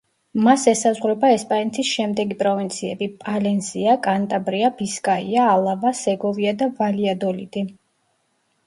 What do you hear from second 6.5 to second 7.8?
და ვალიადოლიდი.